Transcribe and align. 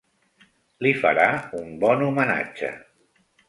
Li 0.85 0.93
farà 1.03 1.27
un 1.61 1.71
bon 1.87 2.03
homenatge. 2.09 2.75